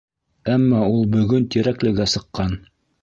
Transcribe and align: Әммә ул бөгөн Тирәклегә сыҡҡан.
Әммә 0.53 0.79
ул 0.95 1.05
бөгөн 1.17 1.45
Тирәклегә 1.57 2.09
сыҡҡан. 2.15 2.57